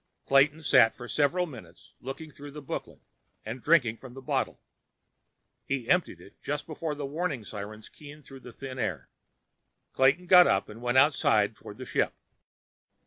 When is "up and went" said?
10.47-10.97